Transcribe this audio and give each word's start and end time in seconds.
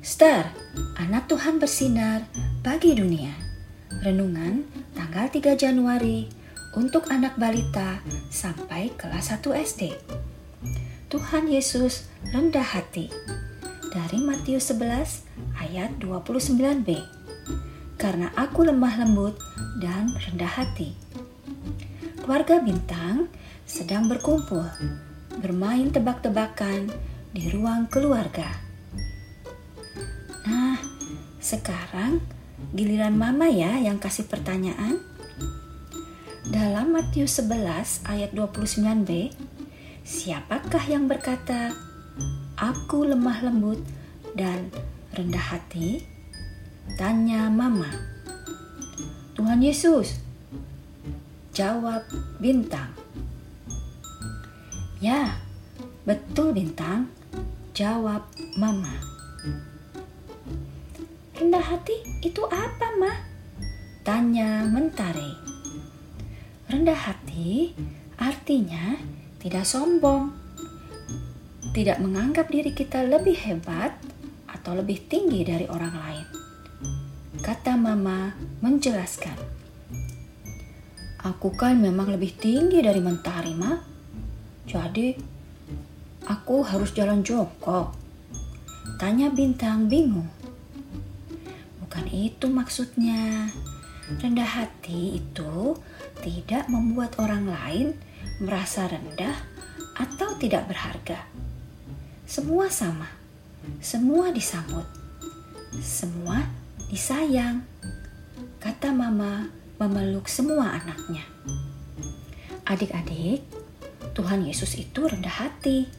Star, 0.00 0.56
anak 0.96 1.28
Tuhan 1.28 1.60
bersinar 1.60 2.24
bagi 2.64 2.96
dunia. 2.96 3.36
Renungan 4.00 4.64
tanggal 4.96 5.28
3 5.28 5.60
Januari 5.60 6.24
untuk 6.72 7.12
anak 7.12 7.36
balita 7.36 8.00
sampai 8.32 8.96
kelas 8.96 9.28
1 9.28 9.44
SD. 9.60 9.92
Tuhan 11.12 11.52
Yesus 11.52 12.08
rendah 12.32 12.64
hati. 12.64 13.12
Dari 13.92 14.24
Matius 14.24 14.72
11 14.72 15.28
ayat 15.60 15.92
29b. 16.00 16.96
Karena 18.00 18.32
aku 18.40 18.64
lemah 18.64 19.04
lembut 19.04 19.36
dan 19.84 20.16
rendah 20.16 20.64
hati. 20.64 20.96
Keluarga 22.24 22.56
Bintang 22.56 23.28
sedang 23.68 24.08
berkumpul, 24.08 24.64
bermain 25.44 25.92
tebak-tebakan 25.92 26.88
di 27.36 27.52
ruang 27.52 27.84
keluarga. 27.92 28.69
Nah, 30.50 30.82
sekarang 31.38 32.18
giliran 32.74 33.14
mama 33.14 33.46
ya 33.46 33.78
yang 33.78 34.02
kasih 34.02 34.26
pertanyaan. 34.26 34.98
Dalam 36.50 36.90
Matius 36.90 37.38
11 37.38 38.02
ayat 38.02 38.34
29b, 38.34 39.30
siapakah 40.02 40.82
yang 40.90 41.06
berkata, 41.06 41.70
Aku 42.58 43.06
lemah 43.06 43.46
lembut 43.46 43.78
dan 44.34 44.74
rendah 45.14 45.54
hati? 45.54 46.02
Tanya 46.98 47.46
mama. 47.46 47.86
Tuhan 49.38 49.62
Yesus. 49.62 50.18
Jawab 51.54 52.02
bintang. 52.42 52.90
Ya, 54.98 55.38
betul 56.02 56.50
bintang. 56.50 57.06
Jawab 57.70 58.26
mama. 58.58 58.98
Rendah 61.40 61.72
hati 61.72 61.96
itu 62.20 62.44
apa, 62.44 63.00
Ma? 63.00 63.16
Tanya 64.04 64.60
Mentari. 64.68 65.32
Rendah 66.68 67.08
hati 67.08 67.72
artinya 68.20 69.00
tidak 69.40 69.64
sombong, 69.64 70.36
tidak 71.72 71.96
menganggap 71.96 72.44
diri 72.52 72.76
kita 72.76 73.08
lebih 73.08 73.32
hebat 73.40 73.96
atau 74.52 74.76
lebih 74.76 75.08
tinggi 75.08 75.40
dari 75.40 75.64
orang 75.64 75.94
lain. 75.96 76.26
Kata 77.40 77.72
Mama 77.72 78.36
menjelaskan. 78.60 79.40
Aku 81.24 81.56
kan 81.56 81.80
memang 81.80 82.12
lebih 82.12 82.36
tinggi 82.36 82.84
dari 82.84 83.00
Mentari, 83.00 83.56
Ma. 83.56 83.80
Jadi, 84.68 85.16
aku 86.28 86.68
harus 86.68 86.92
jalan 86.92 87.24
jongkok. 87.24 87.96
Tanya 89.00 89.32
Bintang 89.32 89.88
bingung. 89.88 90.39
Bukan 91.90 92.06
itu 92.14 92.46
maksudnya. 92.46 93.50
Rendah 94.22 94.46
hati 94.46 95.18
itu 95.18 95.74
tidak 96.22 96.70
membuat 96.70 97.18
orang 97.18 97.50
lain 97.50 97.98
merasa 98.38 98.86
rendah 98.86 99.34
atau 99.98 100.38
tidak 100.38 100.70
berharga. 100.70 101.18
Semua 102.30 102.70
sama, 102.70 103.10
semua 103.82 104.30
disambut, 104.30 104.86
semua 105.82 106.46
disayang. 106.94 107.66
Kata 108.62 108.94
Mama 108.94 109.50
memeluk 109.82 110.30
semua 110.30 110.78
anaknya. 110.78 111.26
Adik-adik, 112.70 113.42
Tuhan 114.14 114.46
Yesus 114.46 114.78
itu 114.78 115.10
rendah 115.10 115.42
hati. 115.42 115.90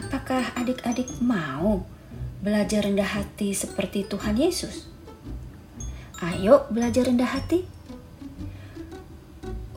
Apakah 0.00 0.56
adik-adik 0.56 1.12
mau 1.20 1.84
belajar 2.42 2.82
rendah 2.82 3.06
hati 3.06 3.54
seperti 3.54 4.02
Tuhan 4.02 4.34
Yesus? 4.34 4.90
Ayo 6.18 6.66
belajar 6.74 7.06
rendah 7.06 7.38
hati. 7.38 7.62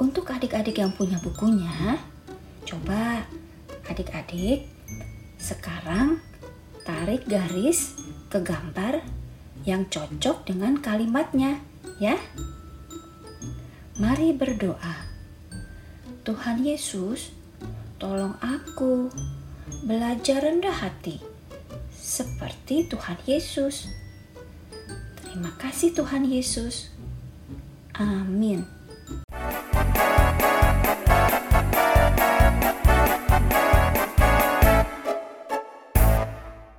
Untuk 0.01 0.25
adik-adik 0.33 0.81
yang 0.81 0.89
punya 0.89 1.21
bukunya, 1.21 2.01
coba 2.65 3.21
adik-adik 3.85 4.65
sekarang 5.37 6.17
tarik 6.81 7.29
garis 7.29 7.93
ke 8.33 8.41
gambar 8.41 9.05
yang 9.61 9.85
cocok 9.85 10.49
dengan 10.49 10.81
kalimatnya, 10.81 11.61
ya. 12.01 12.17
Mari 14.01 14.33
berdoa. 14.33 15.05
Tuhan 16.25 16.65
Yesus, 16.65 17.29
tolong 18.01 18.33
aku 18.41 19.13
belajar 19.85 20.41
rendah 20.41 20.73
hati 20.73 21.34
seperti 22.05 22.85
Tuhan 22.85 23.17
Yesus. 23.25 23.89
Terima 25.17 25.49
kasih 25.57 25.97
Tuhan 25.97 26.29
Yesus. 26.29 26.93
Amin. 27.97 28.61